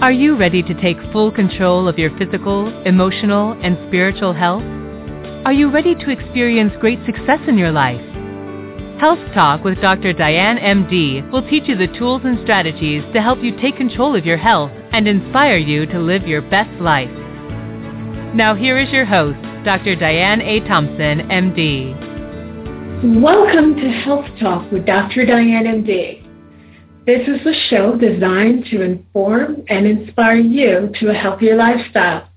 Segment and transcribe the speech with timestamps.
[0.00, 4.62] Are you ready to take full control of your physical, emotional, and spiritual health?
[5.44, 8.00] Are you ready to experience great success in your life?
[8.98, 10.14] Health Talk with Dr.
[10.14, 14.24] Diane MD will teach you the tools and strategies to help you take control of
[14.24, 17.10] your health and inspire you to live your best life.
[18.34, 19.36] Now here is your host,
[19.66, 19.96] Dr.
[19.96, 20.60] Diane A.
[20.60, 23.20] Thompson, MD.
[23.20, 25.26] Welcome to Health Talk with Dr.
[25.26, 26.19] Diane MD.
[27.06, 32.28] This is a show designed to inform and inspire you to a healthier lifestyle.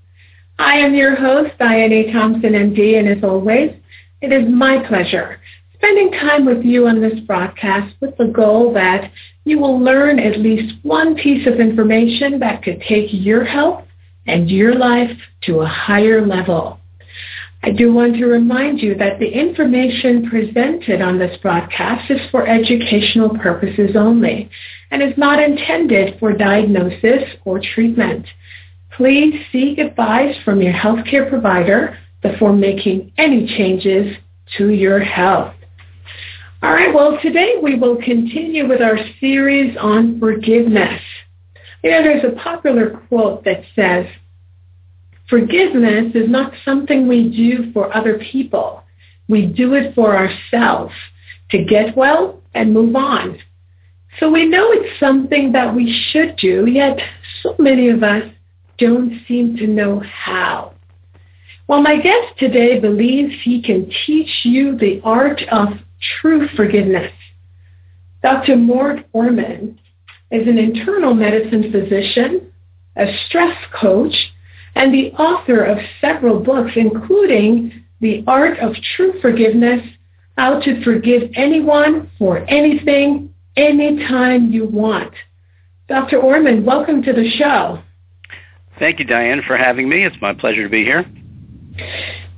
[0.58, 2.12] I am your host, Diane A.
[2.12, 3.72] Thompson, MD, and as always,
[4.20, 5.40] it is my pleasure
[5.84, 9.10] spending time with you on this broadcast with the goal that
[9.44, 13.84] you will learn at least one piece of information that could take your health
[14.26, 15.10] and your life
[15.42, 16.80] to a higher level.
[17.64, 22.46] I do want to remind you that the information presented on this broadcast is for
[22.46, 24.50] educational purposes only
[24.90, 28.26] and is not intended for diagnosis or treatment.
[28.94, 34.14] Please seek advice from your healthcare provider before making any changes
[34.58, 35.54] to your health.
[36.62, 41.00] All right, well, today we will continue with our series on forgiveness.
[41.82, 44.04] You know, there's a popular quote that says,
[45.28, 48.82] Forgiveness is not something we do for other people.
[49.28, 50.92] We do it for ourselves
[51.50, 53.38] to get well and move on.
[54.20, 56.98] So we know it's something that we should do, yet
[57.42, 58.24] so many of us
[58.78, 60.74] don't seem to know how.
[61.66, 65.68] Well, my guest today believes he can teach you the art of
[66.20, 67.12] true forgiveness.
[68.22, 68.56] Dr.
[68.56, 69.78] Mort Orman
[70.30, 72.52] is an internal medicine physician,
[72.96, 74.14] a stress coach,
[74.74, 79.80] and the author of several books, including The Art of True Forgiveness,
[80.36, 85.12] How to Forgive Anyone for Anything, Anytime You Want.
[85.88, 86.18] Dr.
[86.18, 87.80] Orman, welcome to the show.
[88.78, 90.04] Thank you, Diane, for having me.
[90.04, 91.04] It's my pleasure to be here.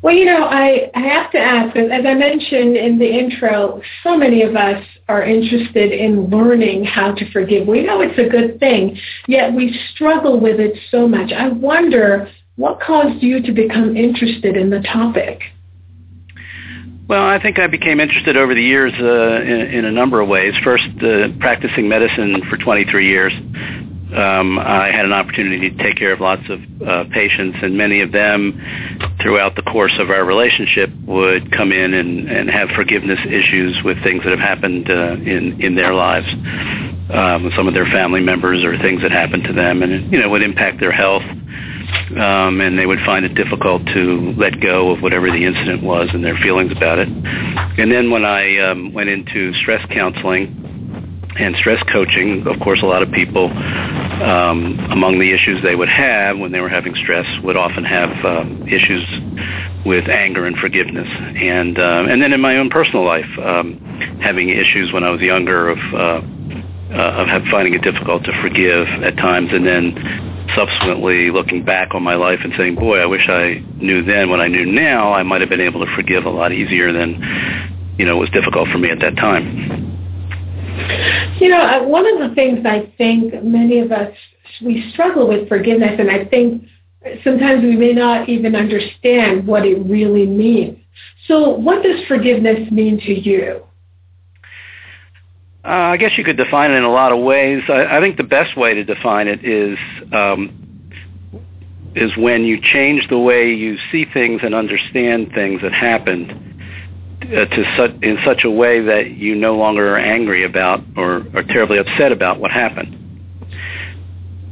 [0.03, 4.17] Well, you know, I, I have to ask, as I mentioned in the intro, so
[4.17, 7.67] many of us are interested in learning how to forgive.
[7.67, 11.33] We know it's a good thing, yet we struggle with it so much.
[11.33, 15.43] I wonder what caused you to become interested in the topic?
[17.09, 20.29] Well, I think I became interested over the years uh, in, in, a number of
[20.29, 20.55] ways.
[20.65, 23.33] First, uh, practicing medicine for 23 years,
[24.15, 28.00] um, I had an opportunity to take care of lots of uh, patients, and many
[28.03, 28.55] of them,
[29.21, 34.00] throughout the course of our relationship, would come in and, and have forgiveness issues with
[34.05, 36.28] things that have happened uh, in in their lives,
[37.11, 40.21] um, some of their family members or things that happened to them, and it, you
[40.21, 41.25] know would impact their health.
[42.17, 46.09] Um, and they would find it difficult to let go of whatever the incident was
[46.12, 47.09] and their feelings about it.
[47.09, 50.75] And then when I um, went into stress counseling,
[51.39, 55.89] and stress coaching, of course, a lot of people, um, among the issues they would
[55.89, 59.05] have when they were having stress, would often have um, issues
[59.85, 61.09] with anger and forgiveness.
[61.09, 63.79] And uh, and then in my own personal life, um,
[64.23, 66.21] having issues when I was younger of uh,
[66.93, 72.03] uh, of finding it difficult to forgive at times, and then subsequently looking back on
[72.03, 75.13] my life and saying, "Boy, I wish I knew then what I knew now.
[75.13, 78.69] I might have been able to forgive a lot easier than you know was difficult
[78.71, 79.86] for me at that time."
[81.41, 84.12] You know, one of the things I think many of us,
[84.62, 86.64] we struggle with forgiveness, and I think
[87.22, 90.78] sometimes we may not even understand what it really means.
[91.28, 93.62] So what does forgiveness mean to you?
[95.64, 97.62] Uh, I guess you could define it in a lot of ways.
[97.69, 99.76] I, I think the best way to define it is
[100.12, 100.62] um,
[101.94, 106.46] is when you change the way you see things and understand things that happened uh,
[107.21, 111.43] to such in such a way that you no longer are angry about or are
[111.43, 113.03] terribly upset about what happened.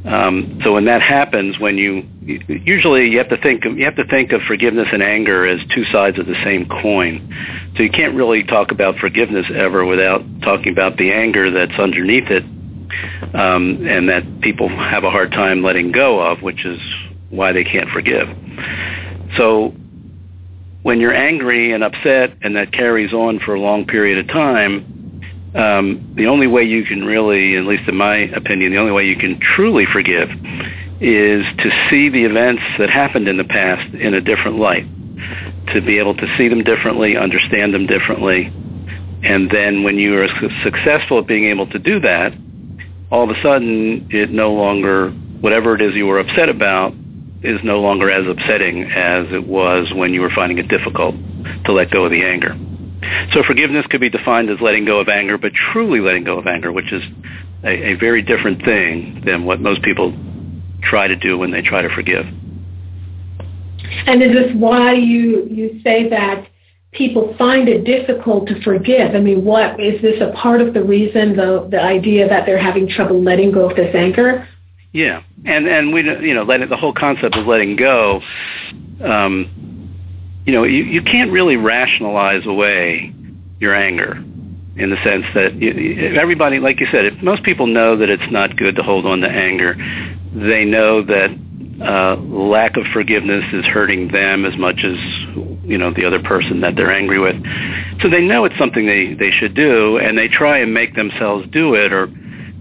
[0.05, 3.95] Um, so when that happens, when you usually you have to think of, you have
[3.95, 7.33] to think of forgiveness and anger as two sides of the same coin.
[7.75, 12.29] So you can't really talk about forgiveness ever without talking about the anger that's underneath
[12.29, 12.43] it,
[13.33, 16.79] um, and that people have a hard time letting go of, which is
[17.31, 18.27] why they can't forgive.
[19.37, 19.73] So
[20.85, 25.19] when you're angry and upset and that carries on for a long period of time,
[25.55, 29.03] um, the only way you can really, at least in my opinion, the only way
[29.03, 30.29] you can truly forgive
[31.01, 34.85] is to see the events that happened in the past in a different light,
[35.73, 38.53] to be able to see them differently, understand them differently,
[39.23, 40.27] and then when you are
[40.63, 42.31] successful at being able to do that,
[43.09, 45.09] all of a sudden it no longer,
[45.41, 46.93] whatever it is you were upset about,
[47.45, 51.15] is no longer as upsetting as it was when you were finding it difficult
[51.65, 52.55] to let go of the anger.
[53.33, 56.47] So forgiveness could be defined as letting go of anger, but truly letting go of
[56.47, 57.03] anger, which is
[57.63, 60.13] a, a very different thing than what most people
[60.81, 62.25] try to do when they try to forgive.
[64.07, 66.47] And is this why you you say that
[66.91, 69.13] people find it difficult to forgive?
[69.13, 72.61] I mean, what is this a part of the reason the the idea that they're
[72.61, 74.47] having trouble letting go of this anger?
[74.95, 78.21] Yeah, and and we you know letting the whole concept of letting go.
[79.03, 79.91] Um,
[80.45, 83.13] you know, you, you can't really rationalize away
[83.59, 84.13] your anger
[84.77, 88.31] in the sense that you, everybody, like you said, if most people know that it's
[88.31, 89.75] not good to hold on to anger.
[90.33, 91.29] They know that
[91.83, 94.95] uh, lack of forgiveness is hurting them as much as
[95.65, 97.35] you know the other person that they're angry with.
[98.01, 101.45] So they know it's something they they should do, and they try and make themselves
[101.51, 102.07] do it or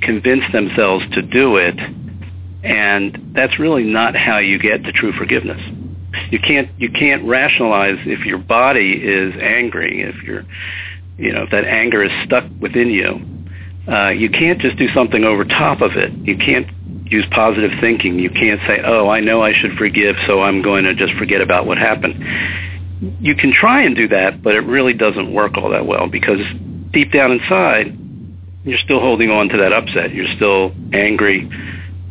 [0.00, 1.78] convince themselves to do it.
[2.64, 5.60] And that's really not how you get to true forgiveness.
[6.30, 10.44] You can't you can't rationalize if your body is angry, if you're
[11.18, 13.20] you know if that anger is stuck within you.
[13.86, 16.10] Uh, you can't just do something over top of it.
[16.12, 16.66] You can't
[17.04, 18.18] use positive thinking.
[18.18, 21.42] You can't say, "Oh, I know I should forgive, so I'm going to just forget
[21.42, 22.24] about what happened."
[23.20, 26.40] You can try and do that, but it really doesn't work all that well because
[26.92, 27.98] deep down inside,
[28.64, 30.14] you're still holding on to that upset.
[30.14, 31.50] You're still angry.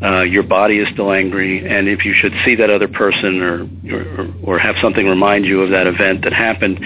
[0.03, 3.69] Uh, your body is still angry, and if you should see that other person or,
[3.89, 6.77] or or have something remind you of that event that happened,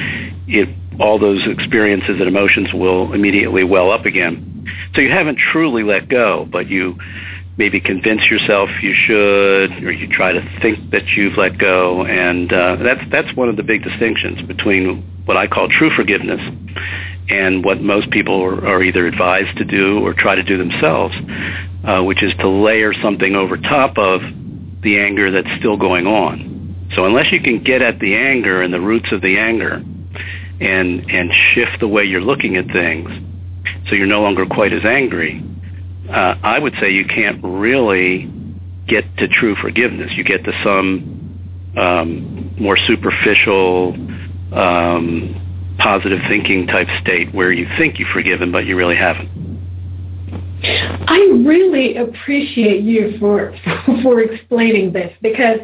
[0.48, 0.70] it
[1.00, 4.68] all those experiences and emotions will immediately well up again.
[4.94, 6.98] So you haven't truly let go, but you
[7.58, 12.54] maybe convince yourself you should, or you try to think that you've let go, and
[12.54, 16.40] uh, that's that's one of the big distinctions between what I call true forgiveness
[17.30, 21.16] and what most people are, are either advised to do or try to do themselves,
[21.88, 24.22] uh, which is to layer something over top of
[24.82, 26.90] the anger that's still going on.
[26.96, 29.82] So unless you can get at the anger and the roots of the anger,
[30.60, 33.10] and and shift the way you're looking at things,
[33.88, 35.44] so you're no longer quite as angry,
[36.10, 38.32] uh, I would say you can't really
[38.88, 40.12] get to true forgiveness.
[40.16, 43.94] You get to some um, more superficial,
[44.54, 49.47] um, positive thinking type state where you think you've forgiven, but you really haven't.
[50.64, 53.54] I really appreciate you for
[54.04, 55.60] for explaining this because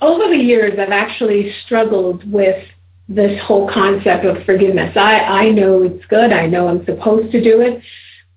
[0.00, 2.64] over the years I've actually struggled with
[3.08, 4.96] this whole concept of forgiveness.
[4.96, 6.32] I, I know it's good.
[6.32, 7.82] I know I'm supposed to do it.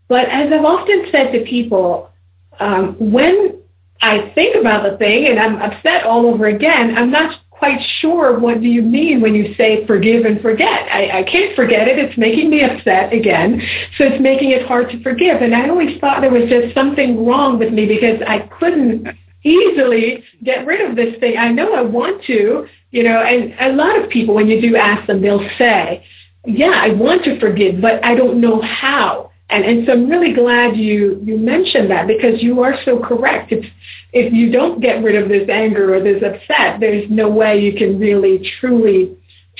[0.07, 2.12] But as I've often said to people,
[2.60, 3.60] um, when
[4.02, 8.38] I think about the thing and I'm upset all over again, I'm not quite sure
[8.38, 10.88] what do you mean when you say forgive and forget.
[10.92, 11.98] I, I can't forget it.
[11.98, 13.62] It's making me upset again.
[13.98, 15.42] So it's making it hard to forgive.
[15.42, 19.07] And I always thought there was just something wrong with me because I couldn't
[19.44, 21.38] easily get rid of this thing.
[21.38, 24.75] I know I want to, you know, and a lot of people, when you do
[24.75, 26.06] ask them, they'll say,
[26.46, 29.31] yeah, I want to forgive, but I don't know how.
[29.50, 33.51] And, and so I'm really glad you, you mentioned that because you are so correct.
[33.51, 33.65] If,
[34.12, 37.74] if you don't get rid of this anger or this upset, there's no way you
[37.77, 39.15] can really truly,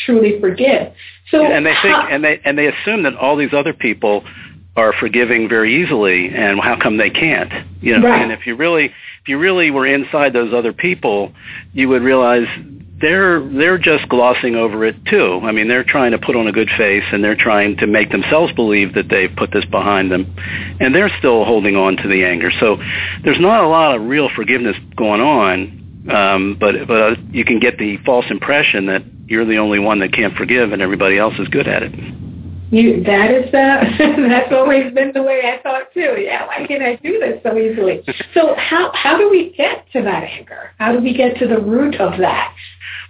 [0.06, 0.94] truly forgive.
[1.30, 4.24] So and they think, how, and they, and they assume that all these other people
[4.76, 7.52] are forgiving very easily and how come they can't?
[7.82, 8.22] You know, right.
[8.22, 11.32] and if you really, if you really were inside those other people,
[11.74, 12.48] you would realize
[13.00, 15.42] they're they're just glossing over it too.
[15.44, 18.10] I mean, they're trying to put on a good face and they're trying to make
[18.10, 20.36] themselves believe that they've put this behind them,
[20.80, 22.52] and they're still holding on to the anger.
[22.60, 22.78] So
[23.24, 27.60] there's not a lot of real forgiveness going on, um, but but uh, you can
[27.60, 31.34] get the false impression that you're the only one that can't forgive and everybody else
[31.38, 32.25] is good at it.
[32.75, 36.17] You, that is uh, that's always been the way I thought too.
[36.20, 38.03] Yeah, why can't I do this so easily?
[38.34, 40.72] So how how do we get to that anger?
[40.77, 42.53] How do we get to the root of that?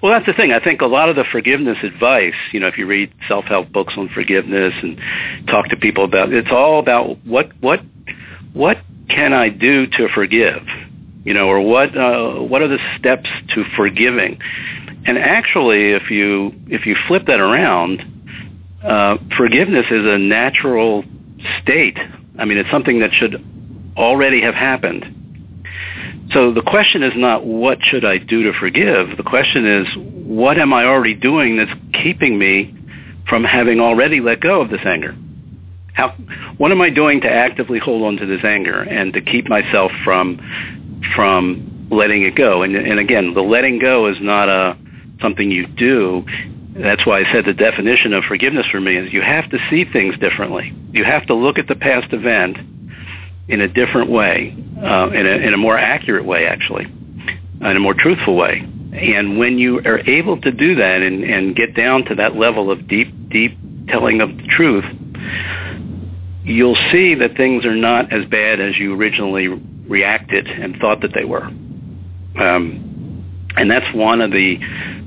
[0.03, 0.51] Well, that's the thing.
[0.51, 3.95] I think a lot of the forgiveness advice, you know, if you read self-help books
[3.97, 5.01] on forgiveness and
[5.47, 7.79] talk to people about it, it's all about what what
[8.53, 8.77] what
[9.09, 10.61] can I do to forgive,
[11.23, 14.37] you know, or what uh, what are the steps to forgiving?
[15.07, 18.14] And actually, if you if you flip that around,
[18.85, 21.03] uh, forgiveness is a natural
[21.61, 21.97] state.
[22.37, 23.43] I mean, it's something that should
[23.97, 25.15] already have happened.
[26.31, 29.15] So the question is not what should I do to forgive.
[29.17, 29.87] The question is
[30.25, 32.75] what am I already doing that's keeping me
[33.27, 35.15] from having already let go of this anger?
[35.93, 36.09] How,
[36.57, 39.91] what am I doing to actively hold on to this anger and to keep myself
[40.03, 40.39] from
[41.15, 42.63] from letting it go?
[42.63, 44.77] And, and again, the letting go is not a
[45.21, 46.25] something you do.
[46.75, 49.85] That's why I said the definition of forgiveness for me is you have to see
[49.85, 50.73] things differently.
[50.91, 52.57] You have to look at the past event
[53.47, 54.53] in a different way,
[54.83, 58.67] uh, in, a, in a more accurate way, actually, in a more truthful way.
[58.91, 62.69] And when you are able to do that and, and get down to that level
[62.69, 64.85] of deep, deep telling of the truth,
[66.43, 71.13] you'll see that things are not as bad as you originally reacted and thought that
[71.13, 71.45] they were.
[71.45, 72.85] Um,
[73.55, 74.59] and that's one of the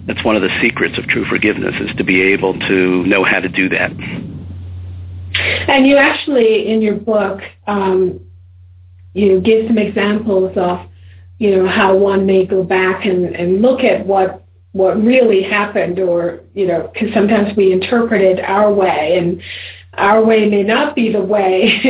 [0.08, 3.38] that's one of the secrets of true forgiveness is to be able to know how
[3.38, 3.92] to do that.
[5.68, 8.18] And you actually, in your book, um,
[9.12, 10.80] you give some examples of,
[11.38, 15.98] you know, how one may go back and, and look at what what really happened,
[15.98, 19.42] or you know, because sometimes we interpret it our way, and
[19.98, 21.62] our way may not be the way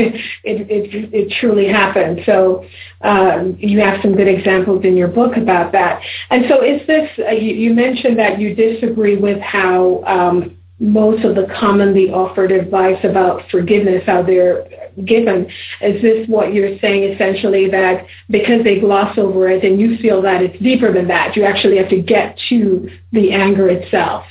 [0.45, 2.21] it, it, it truly happened.
[2.27, 2.67] So
[3.03, 6.01] um, you have some good examples in your book about that.
[6.31, 11.25] And so is this, uh, you, you, mentioned that you disagree with how um, most
[11.25, 14.67] of the commonly offered advice about forgiveness how they're
[15.05, 15.47] given.
[15.81, 20.23] Is this what you're saying essentially that because they gloss over it and you feel
[20.23, 24.25] that it's deeper than that, you actually have to get to the anger itself?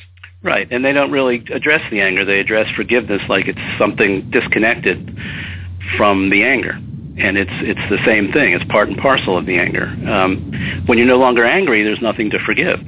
[0.43, 2.23] Right, and they don't really address the anger.
[2.23, 5.17] They address forgiveness like it's something disconnected
[5.97, 6.73] from the anger,
[7.17, 8.53] and it's it's the same thing.
[8.53, 9.85] It's part and parcel of the anger.
[9.85, 12.79] Um, when you're no longer angry, there's nothing to forgive.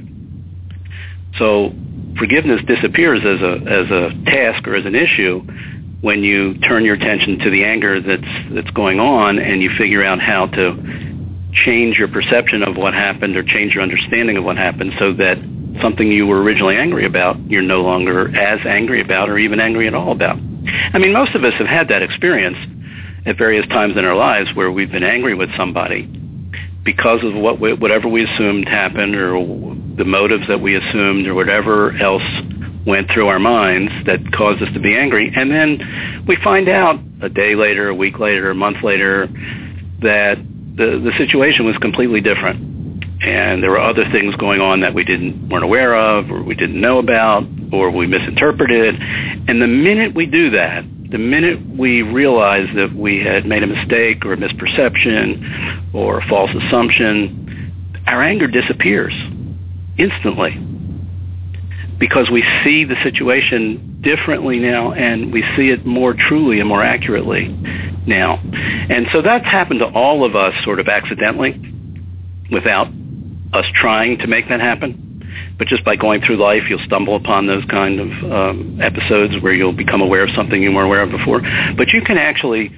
[1.38, 1.74] So
[2.16, 5.42] forgiveness disappears as a as a task or as an issue
[6.02, 10.04] when you turn your attention to the anger that's that's going on and you figure
[10.04, 10.74] out how to
[11.52, 15.36] change your perception of what happened or change your understanding of what happened so that
[15.82, 19.86] something you were originally angry about, you're no longer as angry about or even angry
[19.86, 20.36] at all about.
[20.36, 22.56] I mean, most of us have had that experience
[23.26, 26.02] at various times in our lives where we've been angry with somebody
[26.84, 29.32] because of what we, whatever we assumed happened or
[29.96, 32.22] the motives that we assumed or whatever else
[32.86, 35.30] went through our minds that caused us to be angry.
[35.34, 39.26] And then we find out a day later, a week later, a month later
[40.00, 40.38] that
[40.76, 42.69] the, the situation was completely different
[43.22, 46.54] and there were other things going on that we didn't weren't aware of or we
[46.54, 52.02] didn't know about or we misinterpreted and the minute we do that the minute we
[52.02, 57.72] realize that we had made a mistake or a misperception or a false assumption
[58.06, 59.12] our anger disappears
[59.98, 60.58] instantly
[61.98, 66.82] because we see the situation differently now and we see it more truly and more
[66.82, 67.48] accurately
[68.06, 68.36] now.
[68.42, 71.60] And so that's happened to all of us sort of accidentally
[72.50, 72.88] without
[73.52, 75.06] us trying to make that happen.
[75.58, 79.52] But just by going through life, you'll stumble upon those kind of um, episodes where
[79.52, 81.40] you'll become aware of something you weren't aware of before.
[81.76, 82.72] But you can actually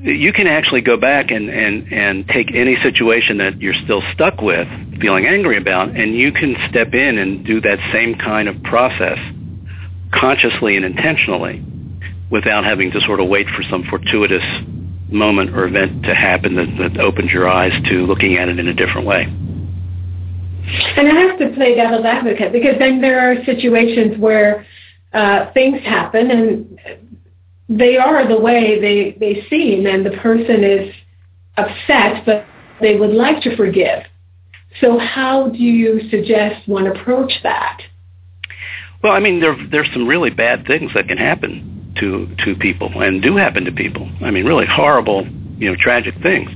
[0.00, 4.40] you can actually go back and, and, and take any situation that you're still stuck
[4.40, 4.66] with,
[5.00, 9.18] feeling angry about, and you can step in and do that same kind of process
[10.10, 11.62] consciously and intentionally
[12.30, 14.44] without having to sort of wait for some fortuitous
[15.12, 18.68] moment or event to happen that, that opens your eyes to looking at it in
[18.68, 19.22] a different way.
[20.96, 24.66] And I have to play devil's advocate because then there are situations where
[25.12, 26.78] uh, things happen and
[27.68, 30.94] they are the way they, they seem and the person is
[31.56, 32.46] upset but
[32.80, 34.04] they would like to forgive.
[34.80, 37.82] So how do you suggest one approach that?
[39.02, 43.02] Well, I mean, there there's some really bad things that can happen to to people
[43.02, 44.08] and do happen to people.
[44.22, 45.26] I mean, really horrible,
[45.58, 46.50] you know, tragic things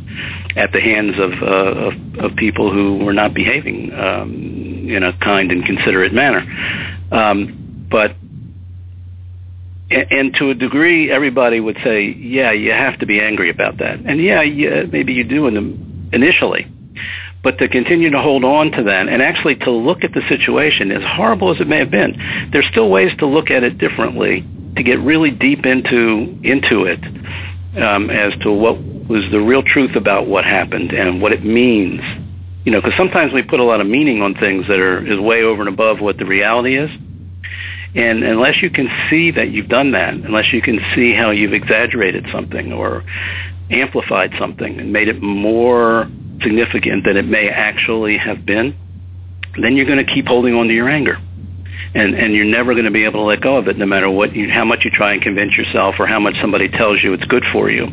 [0.57, 5.13] at the hands of uh, of, of people who were not behaving um, in a
[5.19, 6.41] kind and considerate manner.
[7.13, 8.17] Um, but
[9.91, 14.01] and to a degree, everybody would say, yeah, you have to be angry about that,
[14.01, 16.67] and yeah, yeah maybe you do in the, initially.
[17.43, 20.91] But to continue to hold on to that and actually to look at the situation,
[20.91, 24.45] as horrible as it may have been, there's still ways to look at it differently
[24.77, 27.03] to get really deep into into it
[27.83, 28.79] um, as to what
[29.09, 32.01] was the real truth about what happened and what it means.
[32.65, 35.21] You know, because sometimes we put a lot of meaning on things that are is
[35.21, 36.91] way over and above what the reality is.
[37.95, 41.55] And unless you can see that you've done that, unless you can see how you've
[41.55, 43.05] exaggerated something or
[43.71, 46.07] amplified something and made it more
[46.43, 48.77] significant than it may actually have been,
[49.61, 51.19] then you're going to keep holding on to your anger
[51.97, 54.11] and and you're never going to be able to let go of it no matter
[54.11, 57.15] what you how much you try and convince yourself or how much somebody tells you
[57.15, 57.87] it's good for you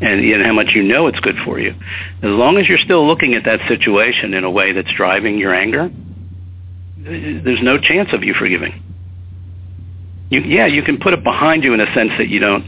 [0.00, 1.70] and you know, how much you know it's good for you.
[1.70, 5.54] As long as you're still looking at that situation in a way that's driving your
[5.54, 5.90] anger
[6.96, 8.82] there's no chance of you forgiving.
[10.30, 12.64] You yeah you can put it behind you in a sense that you don't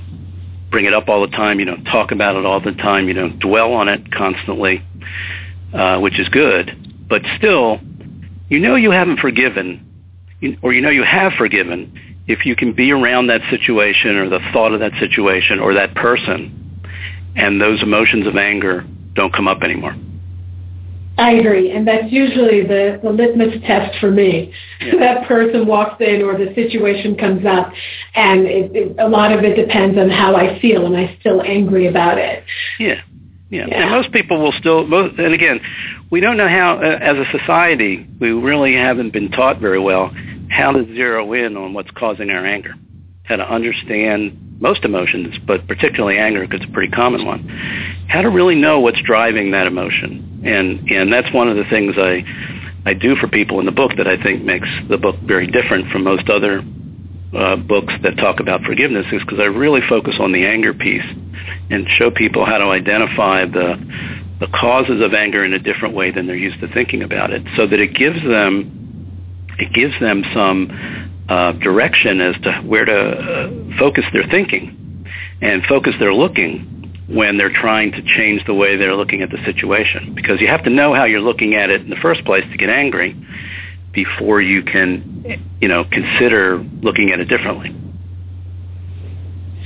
[0.71, 3.15] bring it up all the time you don't talk about it all the time you
[3.15, 4.83] don't dwell on it constantly
[5.75, 7.79] uh, which is good but still
[8.49, 9.92] you know you haven't forgiven
[10.63, 14.41] or you know you have forgiven if you can be around that situation or the
[14.53, 16.59] thought of that situation or that person
[17.35, 18.85] and those emotions of anger
[19.15, 19.97] don't come up anymore.
[21.19, 24.53] I agree, and that's usually the, the litmus test for me.
[24.81, 24.93] Yeah.
[24.99, 27.71] that person walks in or the situation comes up,
[28.15, 30.87] and it, it, a lot of it depends on how I feel.
[30.87, 32.45] and I'm still angry about it?
[32.79, 33.03] Yeah.
[33.51, 33.67] Yeah.
[33.69, 33.83] yeah.
[33.83, 35.61] And most people will still, most, and again,
[36.11, 40.11] we don't know how, uh, as a society, we really haven't been taught very well
[40.53, 42.75] how to zero in on what's causing our anger,
[43.25, 47.49] how to understand most emotions, but particularly anger because it's a pretty common one,
[48.09, 50.43] how to really know what's driving that emotion.
[50.45, 52.23] And, and that's one of the things I,
[52.85, 55.91] I do for people in the book that I think makes the book very different
[55.91, 56.63] from most other
[57.35, 61.07] uh, books that talk about forgiveness is because I really focus on the anger piece
[61.71, 63.77] and show people how to identify the
[64.39, 67.43] the causes of anger in a different way than they're used to thinking about it,
[67.57, 68.82] so that it gives them
[69.59, 70.71] it gives them some
[71.29, 75.07] uh, direction as to where to uh, focus their thinking
[75.41, 76.69] and focus their looking
[77.09, 80.15] when they're trying to change the way they're looking at the situation.
[80.15, 82.57] Because you have to know how you're looking at it in the first place to
[82.57, 83.17] get angry
[83.93, 87.75] before you can, you know, consider looking at it differently.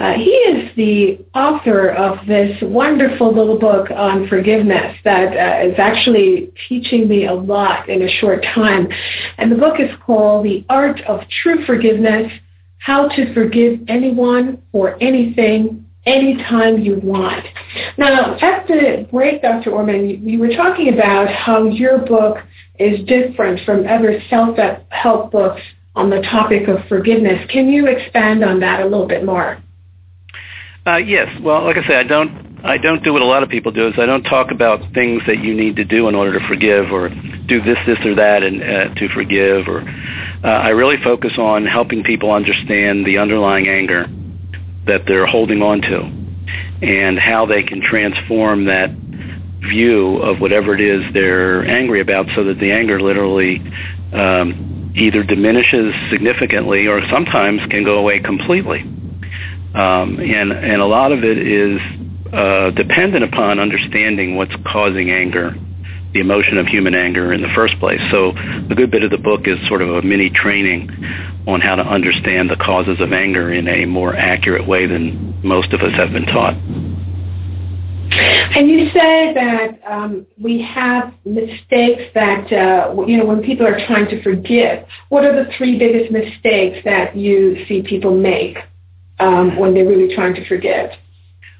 [0.00, 5.74] uh, he is the author of this wonderful little book on forgiveness that uh, is
[5.76, 8.88] actually teaching me a lot in a short time.
[9.36, 12.32] And the book is called The Art of True Forgiveness,
[12.78, 17.44] How to Forgive Anyone or Anything anytime you want.
[17.98, 19.70] Now, at the break, Dr.
[19.70, 22.38] Orman, you, were talking about how your book
[22.78, 25.60] is different from other self-help books
[25.94, 27.46] on the topic of forgiveness.
[27.50, 29.62] Can you expand on that a little bit more?
[30.86, 31.28] Uh, yes.
[31.42, 33.88] Well, like I say, I don't I don't do what a lot of people do.
[33.88, 36.92] Is I don't talk about things that you need to do in order to forgive,
[36.92, 39.68] or do this, this, or that, and uh, to forgive.
[39.68, 44.06] Or uh, I really focus on helping people understand the underlying anger
[44.86, 46.00] that they're holding on to,
[46.82, 52.44] and how they can transform that view of whatever it is they're angry about, so
[52.44, 53.58] that the anger literally
[54.12, 58.82] um, either diminishes significantly or sometimes can go away completely.
[59.74, 61.80] Um, and, and a lot of it is
[62.32, 65.54] uh, dependent upon understanding what's causing anger,
[66.12, 68.00] the emotion of human anger in the first place.
[68.10, 70.90] So a good bit of the book is sort of a mini training
[71.46, 75.72] on how to understand the causes of anger in a more accurate way than most
[75.72, 76.54] of us have been taught.
[78.12, 83.78] And you say that um, we have mistakes that, uh, you know, when people are
[83.86, 88.58] trying to forgive, what are the three biggest mistakes that you see people make?
[89.20, 90.90] Um, when they're really trying to forgive.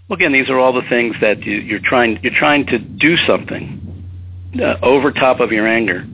[0.09, 3.17] Well, again, these are all the things that you, you're trying you're trying to do
[3.29, 4.05] something
[4.61, 6.05] uh, over top of your anger,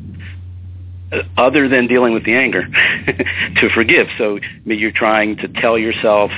[1.12, 2.66] uh, other than dealing with the anger,
[3.56, 4.08] to forgive.
[4.18, 6.30] So you're trying to tell yourself,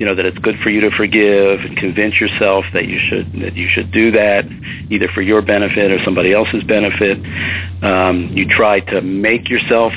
[0.00, 3.32] you know, that it's good for you to forgive, and convince yourself that you should
[3.40, 4.46] that you should do that,
[4.90, 7.18] either for your benefit or somebody else's benefit.
[7.84, 9.92] Um, you try to make yourself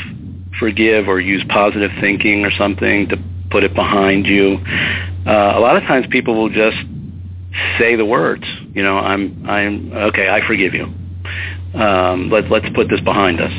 [0.59, 3.17] forgive or use positive thinking or something to
[3.49, 4.57] put it behind you.
[5.25, 6.77] Uh, a lot of times people will just
[7.77, 10.85] say the words, you know, I'm, I'm, okay, I forgive you.
[11.79, 13.51] Um, let, let's put this behind us.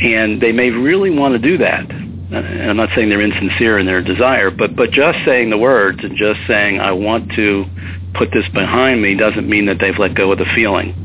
[0.00, 1.90] And they may really want to do that.
[1.90, 6.00] And I'm not saying they're insincere in their desire, but, but just saying the words
[6.02, 7.64] and just saying, I want to
[8.14, 11.03] put this behind me doesn't mean that they've let go of the feeling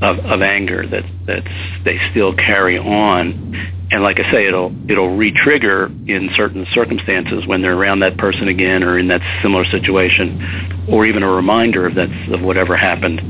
[0.00, 5.16] of, of anger that that's they still carry on and like I say, it'll it'll
[5.16, 10.86] re-trigger in certain circumstances when they're around that person again, or in that similar situation,
[10.90, 13.20] or even a reminder of that of whatever happened.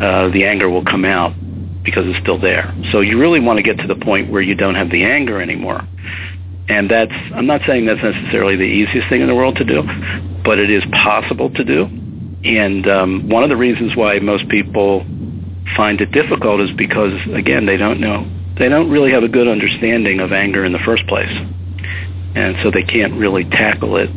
[0.00, 1.34] Uh, the anger will come out
[1.84, 2.74] because it's still there.
[2.92, 5.40] So you really want to get to the point where you don't have the anger
[5.40, 5.86] anymore.
[6.68, 9.82] And that's I'm not saying that's necessarily the easiest thing in the world to do,
[10.44, 11.84] but it is possible to do.
[12.42, 15.04] And um, one of the reasons why most people
[15.76, 18.26] find it difficult is because again they don't know
[18.60, 21.32] they don't really have a good understanding of anger in the first place.
[22.34, 24.10] And so they can't really tackle it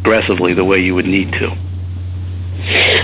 [0.00, 1.46] aggressively the way you would need to.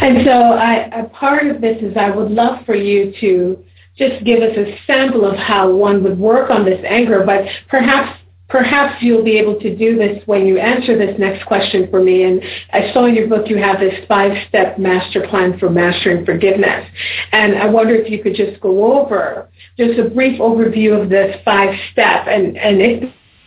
[0.02, 3.64] And so I, a part of this is I would love for you to
[3.96, 8.18] just give us a sample of how one would work on this anger, but perhaps
[8.54, 12.22] perhaps you'll be able to do this when you answer this next question for me.
[12.22, 12.40] And
[12.72, 16.88] I saw in your book you have this five-step master plan for mastering forgiveness.
[17.32, 21.34] And I wonder if you could just go over just a brief overview of this
[21.44, 23.00] five-step and, and if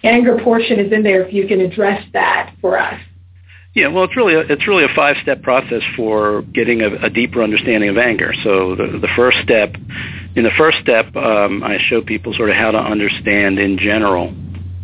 [0.04, 3.00] the anger portion is in there, if you can address that for us.
[3.74, 7.10] Yeah, well, it's really a, it's really a five step process for getting a, a
[7.12, 8.34] deeper understanding of anger.
[8.44, 9.76] So the the first step,
[10.36, 14.34] in the first step, um, I show people sort of how to understand in general,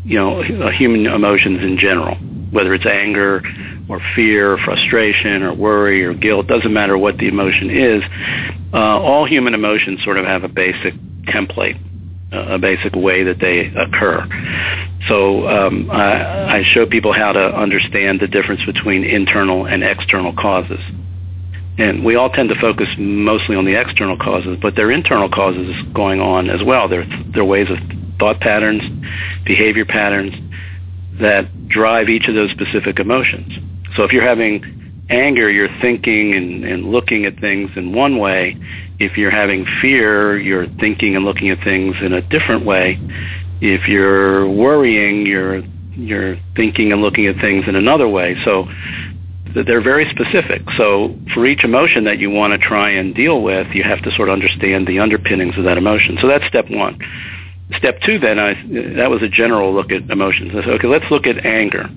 [0.03, 2.15] you know, human emotions in general,
[2.51, 3.41] whether it's anger
[3.89, 6.47] or fear, or frustration, or worry, or guilt.
[6.47, 8.03] Doesn't matter what the emotion is.
[8.73, 10.93] Uh, all human emotions sort of have a basic
[11.27, 11.79] template
[12.33, 14.27] a basic way that they occur.
[15.07, 20.33] So um, I, I show people how to understand the difference between internal and external
[20.33, 20.79] causes.
[21.77, 25.29] And we all tend to focus mostly on the external causes, but there are internal
[25.29, 26.87] causes going on as well.
[26.87, 27.77] There, there are ways of
[28.23, 28.81] thought patterns,
[29.43, 30.33] behavior patterns
[31.19, 33.51] that drive each of those specific emotions.
[33.97, 38.57] So if you're having anger, you're thinking and, and looking at things in one way.
[38.97, 42.97] If you're having fear, you're thinking and looking at things in a different way.
[43.59, 45.61] If you're worrying, you're
[45.95, 48.37] you're thinking and looking at things in another way.
[48.45, 48.67] So
[49.53, 50.61] they're very specific.
[50.77, 54.11] So for each emotion that you want to try and deal with, you have to
[54.11, 56.17] sort of understand the underpinnings of that emotion.
[56.21, 56.97] So that's step one.
[57.77, 58.53] Step two, then, I,
[58.97, 60.51] that was a general look at emotions.
[60.55, 61.89] I said, okay, let's look at anger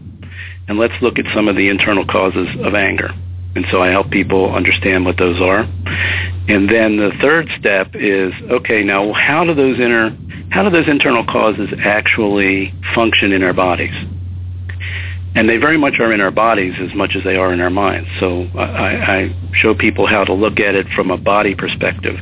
[0.69, 3.11] and let's look at some of the internal causes of anger.
[3.55, 5.61] And so I help people understand what those are.
[5.61, 10.17] And then the third step is, okay, now how do those inner,
[10.51, 13.95] how do those internal causes actually function in our bodies?
[15.35, 17.71] And they very much are in our bodies as much as they are in our
[17.71, 18.09] minds.
[18.21, 22.17] So I, I show people how to look at it from a body perspective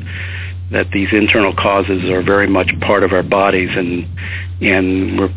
[0.70, 4.07] that these internal causes are very much part of our bodies and
[4.61, 5.35] and we're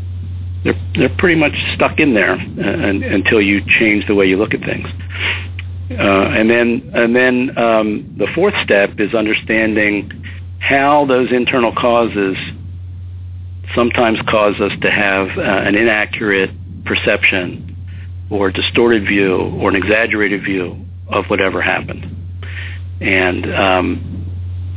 [0.64, 4.54] they're they're pretty much stuck in there uh, until you change the way you look
[4.54, 4.88] at things.
[5.92, 10.12] Uh, and then and then um, the fourth step is understanding
[10.60, 12.36] how those internal causes
[13.76, 16.52] sometimes cause us to have uh, an inaccurate
[16.86, 17.76] perception
[18.30, 22.06] or distorted view or an exaggerated view of whatever happened.
[23.00, 24.17] And um,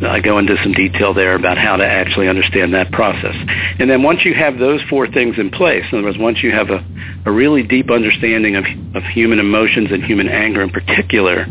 [0.08, 3.34] I go into some detail there about how to actually understand that process.
[3.78, 6.52] And then once you have those four things in place, in other words, once you
[6.52, 6.82] have a,
[7.26, 11.46] a really deep understanding of, of human emotions and human anger in particular,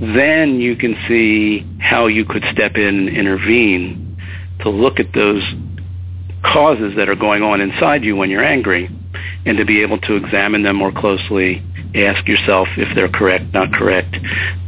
[0.00, 4.18] then you can see how you could step in and intervene
[4.60, 5.42] to look at those
[6.44, 8.88] causes that are going on inside you when you're angry
[9.46, 11.60] and to be able to examine them more closely,
[11.94, 14.16] ask yourself if they're correct, not correct,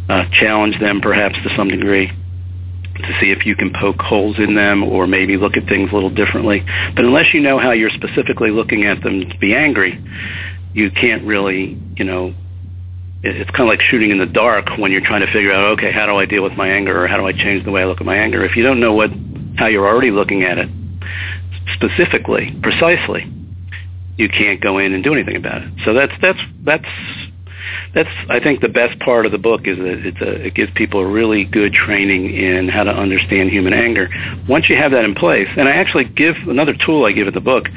[0.08, 2.10] uh, challenge them perhaps to some degree
[2.98, 5.94] to see if you can poke holes in them or maybe look at things a
[5.94, 6.64] little differently.
[6.94, 10.02] But unless you know how you're specifically looking at them to be angry,
[10.72, 12.34] you can't really, you know,
[13.22, 15.90] it's kind of like shooting in the dark when you're trying to figure out, okay,
[15.90, 17.86] how do I deal with my anger or how do I change the way I
[17.86, 18.44] look at my anger?
[18.44, 19.10] If you don't know what
[19.56, 20.68] how you're already looking at it
[21.74, 23.32] specifically, precisely,
[24.16, 25.70] you can't go in and do anything about it.
[25.84, 26.88] So that's that's that's
[27.96, 30.70] that's I think the best part of the book is that it's a, it gives
[30.74, 34.10] people a really good training in how to understand human anger.
[34.46, 37.32] Once you have that in place, and I actually give another tool I give in
[37.32, 37.68] the book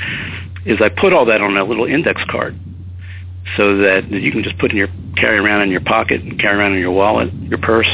[0.65, 2.59] is I put all that on a little index card
[3.55, 6.57] so that you can just put in your carry around in your pocket and carry
[6.57, 7.89] around in your wallet, your purse.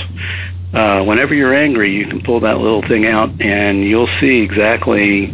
[0.73, 5.27] Uh, whenever you're angry, you can pull that little thing out and you'll see exactly,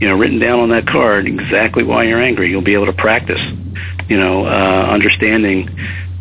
[0.00, 2.48] you know, written down on that card exactly why you're angry.
[2.48, 3.40] You'll be able to practice
[4.08, 5.68] you know, uh, understanding,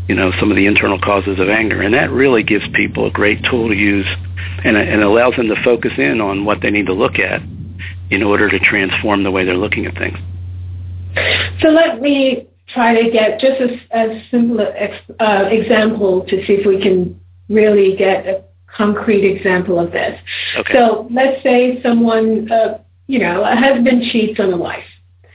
[0.08, 1.82] you know, some of the internal causes of anger.
[1.82, 4.08] And that really gives people a great tool to use
[4.64, 7.42] and, and allows them to focus in on what they need to look at
[8.10, 10.18] in order to transform the way they're looking at things.
[11.62, 16.66] So let me try to get just a, a simple uh, example to see if
[16.66, 18.44] we can really get a
[18.76, 20.20] concrete example of this.
[20.58, 20.74] Okay.
[20.74, 24.86] So let's say someone, uh, you know, a husband cheats on a wife,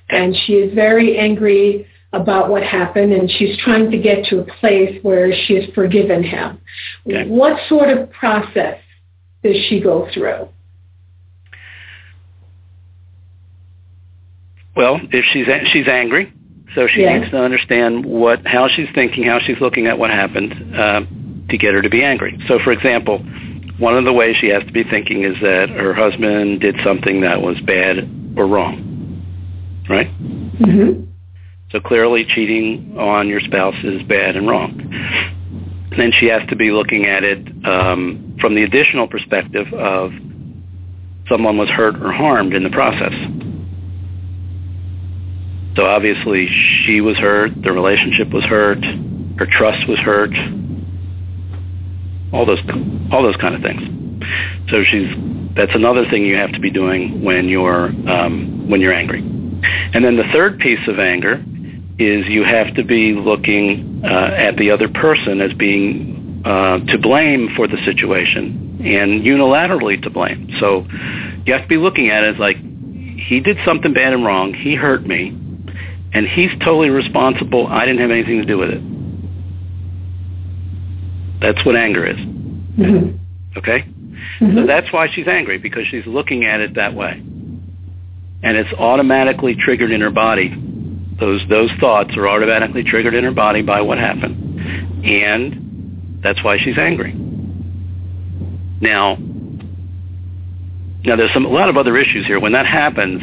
[0.08, 4.44] and she is very angry about what happened and she's trying to get to a
[4.44, 6.60] place where she has forgiven him.
[7.06, 7.28] Okay.
[7.28, 8.78] What sort of process
[9.42, 10.48] does she go through?
[14.74, 16.32] Well, if she's she's angry,
[16.74, 20.74] so she needs to understand what how she's thinking, how she's looking at what happened
[20.74, 21.02] uh,
[21.50, 22.42] to get her to be angry.
[22.48, 23.18] So, for example,
[23.78, 27.20] one of the ways she has to be thinking is that her husband did something
[27.20, 27.98] that was bad
[28.36, 29.22] or wrong,
[29.90, 30.08] right?
[30.18, 31.11] Mm-hmm.
[31.72, 34.76] So clearly cheating on your spouse is bad and wrong.
[35.96, 40.12] then she has to be looking at it um, from the additional perspective of
[41.30, 43.14] someone was hurt or harmed in the process.
[45.74, 46.48] So obviously
[46.84, 48.84] she was hurt, the relationship was hurt,
[49.38, 50.34] her trust was hurt,
[52.34, 52.60] all those
[53.10, 53.80] all those kind of things.
[54.68, 55.08] So she's
[55.56, 59.20] that's another thing you have to be doing when you're um, when you're angry.
[59.20, 61.42] And then the third piece of anger
[61.98, 66.98] is you have to be looking uh, at the other person as being uh, to
[66.98, 70.48] blame for the situation and unilaterally to blame.
[70.58, 70.86] So
[71.44, 74.52] you have to be looking at it as like he did something bad and wrong,
[74.54, 75.28] he hurt me,
[76.12, 77.66] and he's totally responsible.
[77.66, 78.82] I didn't have anything to do with it.
[81.40, 82.16] That's what anger is.
[82.16, 83.58] Mm-hmm.
[83.58, 83.84] Okay?
[84.40, 84.56] Mm-hmm.
[84.56, 87.12] So that's why she's angry, because she's looking at it that way.
[88.44, 90.48] And it's automatically triggered in her body.
[91.20, 95.04] Those, those thoughts are automatically triggered in her body by what happened.
[95.04, 97.12] And that's why she's angry.
[98.80, 99.16] Now,
[101.04, 102.40] now there's some, a lot of other issues here.
[102.40, 103.22] When that happens,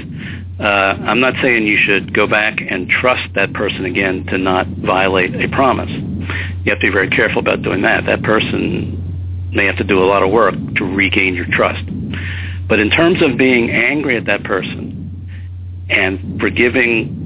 [0.60, 4.68] uh, I'm not saying you should go back and trust that person again to not
[4.68, 5.90] violate a promise.
[5.90, 8.06] You have to be very careful about doing that.
[8.06, 11.84] That person may have to do a lot of work to regain your trust.
[12.68, 15.30] But in terms of being angry at that person
[15.90, 17.19] and forgiving,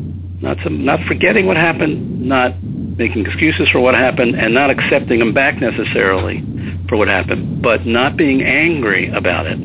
[0.43, 5.19] not some, not forgetting what happened, not making excuses for what happened, and not accepting
[5.19, 6.43] them back necessarily
[6.89, 9.57] for what happened, but not being angry about it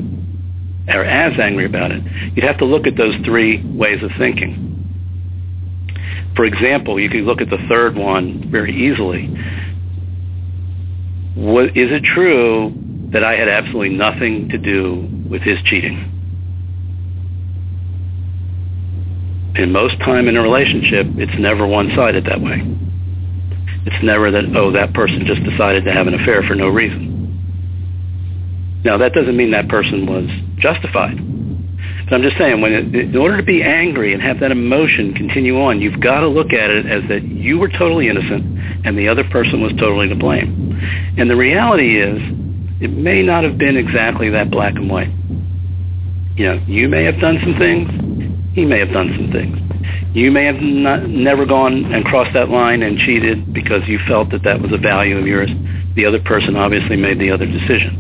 [0.89, 2.03] or as angry about it,
[2.35, 4.65] you'd have to look at those three ways of thinking.
[6.35, 9.27] For example, you could look at the third one very easily.
[11.35, 12.73] What, is it true
[13.13, 16.18] that I had absolutely nothing to do with his cheating?
[19.57, 22.63] In most time in a relationship, it's never one-sided that way.
[23.87, 27.19] It's never that, oh, that person just decided to have an affair for no reason.
[28.85, 31.17] Now, that doesn't mean that person was justified.
[32.05, 35.15] But I'm just saying, when it, in order to be angry and have that emotion
[35.15, 38.97] continue on, you've got to look at it as that you were totally innocent and
[38.97, 41.15] the other person was totally to blame.
[41.19, 42.19] And the reality is,
[42.81, 45.11] it may not have been exactly that black and white.
[46.37, 47.89] You know, you may have done some things.
[48.59, 49.57] He may have done some things.
[50.17, 54.33] You may have not, never gone and crossed that line and cheated because you felt
[54.33, 55.49] that that was a value of yours.
[55.95, 57.95] The other person obviously made the other decision.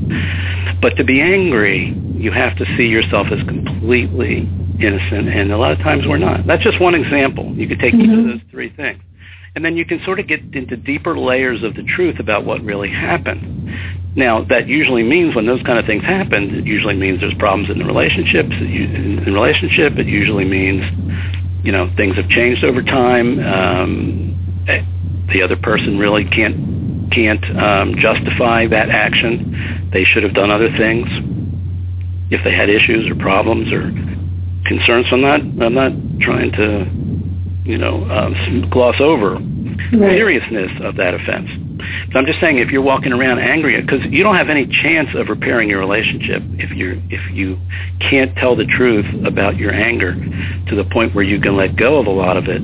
[0.82, 5.70] But to be angry, you have to see yourself as completely innocent, and a lot
[5.70, 6.44] of times we're not.
[6.44, 7.54] That's just one example.
[7.54, 8.02] You could take mm-hmm.
[8.02, 8.30] each of mm-hmm.
[8.30, 9.00] those three things.
[9.54, 12.62] And then you can sort of get into deeper layers of the truth about what
[12.62, 13.70] really happened.
[14.16, 17.70] Now, that usually means when those kind of things happen, it usually means there's problems
[17.70, 18.50] in the relationships.
[18.50, 20.82] In relationship, it usually means,
[21.64, 23.38] you know, things have changed over time.
[23.38, 24.82] Um, eh,
[25.32, 29.90] the other person really can't can't um, justify that action.
[29.92, 31.06] They should have done other things
[32.30, 33.90] if they had issues or problems or
[34.66, 35.06] concerns.
[35.12, 37.07] I'm not I'm not trying to
[37.68, 40.16] you know um, gloss over right.
[40.16, 41.50] seriousness of that offense.
[42.08, 45.10] But I'm just saying if you're walking around angry because you don't have any chance
[45.14, 47.58] of repairing your relationship if you if you
[48.00, 50.14] can't tell the truth about your anger
[50.68, 52.62] to the point where you can let go of a lot of it.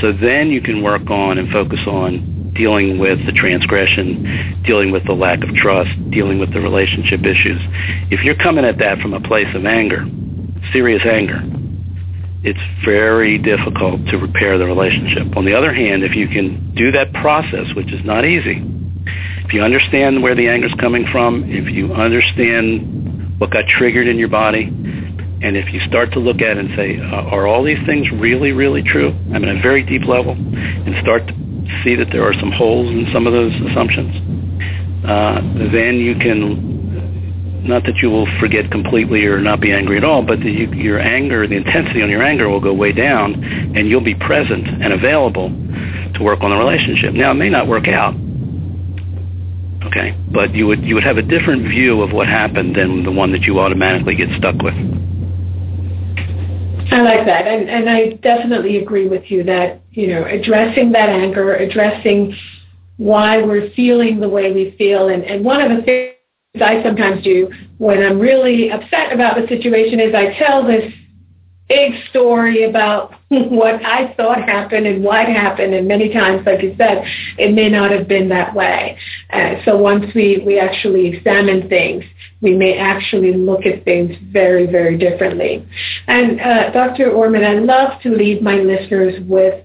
[0.00, 5.04] So then you can work on and focus on dealing with the transgression, dealing with
[5.04, 7.60] the lack of trust, dealing with the relationship issues.
[8.10, 10.04] If you're coming at that from a place of anger,
[10.72, 11.42] serious anger,
[12.44, 15.36] it's very difficult to repair the relationship.
[15.36, 18.62] On the other hand, if you can do that process, which is not easy,
[19.44, 24.06] if you understand where the anger is coming from, if you understand what got triggered
[24.06, 24.64] in your body,
[25.40, 28.10] and if you start to look at it and say, uh, are all these things
[28.12, 29.10] really, really true?
[29.32, 31.34] I mean, at a very deep level, and start to
[31.84, 34.14] see that there are some holes in some of those assumptions,
[35.06, 35.40] uh,
[35.72, 36.77] then you can,
[37.68, 40.72] not that you will forget completely or not be angry at all, but the, you,
[40.72, 43.34] your anger, the intensity on your anger will go way down,
[43.76, 45.50] and you'll be present and available
[46.14, 47.12] to work on the relationship.
[47.12, 48.14] Now, it may not work out,
[49.84, 53.12] okay, but you would you would have a different view of what happened than the
[53.12, 54.74] one that you automatically get stuck with.
[56.90, 61.10] I like that, and and I definitely agree with you that you know addressing that
[61.10, 62.34] anger, addressing
[62.96, 66.17] why we're feeling the way we feel, and and one of the things
[66.62, 70.92] I sometimes do when I'm really upset about the situation is I tell this
[71.68, 76.74] big story about what I thought happened and what happened, and many times, like you
[76.78, 77.04] said,
[77.38, 78.98] it may not have been that way.
[79.30, 82.04] Uh, so once we we actually examine things
[82.40, 85.66] we may actually look at things very, very differently.
[86.06, 87.10] And uh, Dr.
[87.10, 89.64] Orman, I love to leave my listeners with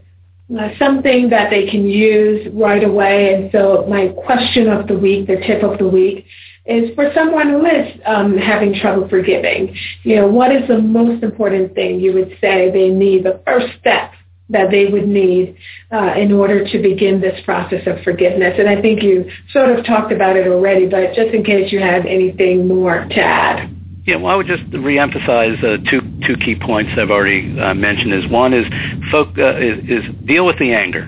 [0.58, 3.34] uh, something that they can use right away.
[3.34, 6.26] And so my question of the week, the tip of the week,
[6.66, 11.24] is for someone who is um, having trouble forgiving, you know, what is the most
[11.24, 14.14] important thing you would say they need, the first step
[14.50, 15.58] that they would need
[15.92, 18.56] uh, in order to begin this process of forgiveness?
[18.58, 21.80] And I think you sort of talked about it already, but just in case you
[21.80, 23.70] had anything more to add.
[24.06, 28.14] Yeah, well, I would just reemphasize uh, two two key points I've already uh, mentioned.
[28.14, 28.66] Is one is,
[29.12, 31.04] folk, uh, is is deal with the anger,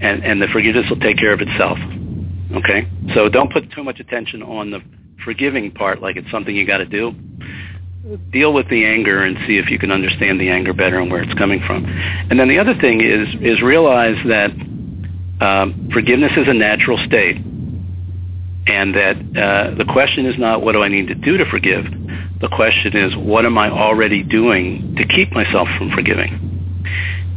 [0.00, 1.78] and and the forgiveness will take care of itself.
[2.54, 4.80] Okay, so don't put too much attention on the
[5.24, 7.12] forgiving part, like it's something you got to do.
[8.30, 11.22] Deal with the anger and see if you can understand the anger better and where
[11.22, 11.84] it's coming from.
[11.86, 14.50] And then the other thing is is realize that
[15.40, 20.82] um, forgiveness is a natural state and that uh, the question is not what do
[20.82, 21.84] I need to do to forgive.
[22.40, 26.50] The question is what am I already doing to keep myself from forgiving.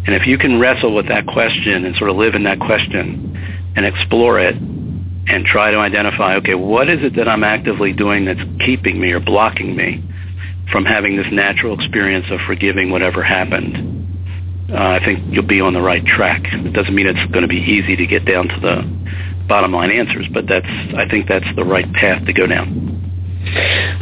[0.06, 3.72] And if you can wrestle with that question and sort of live in that question
[3.76, 4.56] and explore it
[5.28, 9.12] and try to identify, okay, what is it that I'm actively doing that's keeping me
[9.12, 10.04] or blocking me
[10.72, 15.74] from having this natural experience of forgiving whatever happened, uh, I think you'll be on
[15.74, 16.42] the right track.
[16.44, 19.92] It doesn't mean it's going to be easy to get down to the bottom line
[19.92, 23.02] answers, but that's I think that's the right path to go down.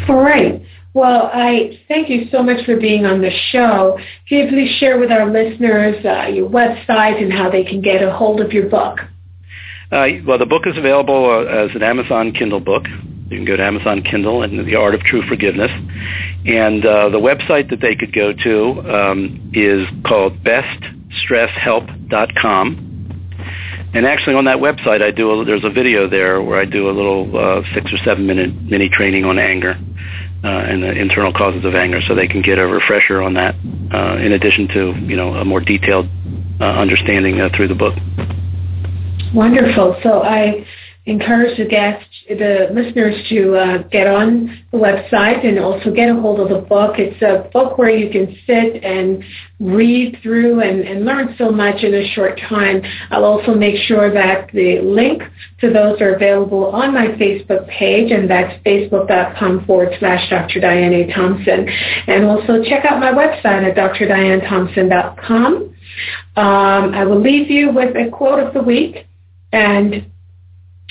[0.07, 0.63] All right.
[0.93, 3.97] Well, I thank you so much for being on the show.
[4.29, 8.03] Can you please share with our listeners uh, your website and how they can get
[8.03, 8.99] a hold of your book?
[9.93, 12.87] Uh, well, the book is available uh, as an Amazon Kindle book.
[13.29, 15.69] You can go to Amazon Kindle and The Art of True Forgiveness.
[16.47, 22.89] And uh, the website that they could go to um, is called beststresshelp.com.
[23.93, 26.89] And actually, on that website, I do a, there's a video there where I do
[26.89, 29.77] a little uh, six or seven minute mini training on anger
[30.43, 33.53] uh, and the internal causes of anger, so they can get a refresher on that.
[33.93, 36.09] Uh, in addition to you know a more detailed
[36.59, 37.93] understanding through the book.
[39.33, 39.99] Wonderful.
[40.03, 40.65] So I
[41.05, 46.13] encourage the guests, the listeners to uh, get on the website and also get a
[46.13, 46.97] hold of the book.
[46.97, 49.21] It's a book where you can sit and
[49.59, 52.81] read through and, and learn so much in a short time.
[53.11, 55.23] I'll also make sure that the link
[55.59, 60.61] to those are available on my Facebook page, and that's facebook.com forward slash Dr.
[60.61, 61.13] Diane A.
[61.13, 61.67] Thompson.
[62.07, 65.75] And also check out my website at drdianethompson.com.
[66.35, 69.05] Um, I will leave you with a quote of the week.
[69.53, 70.11] And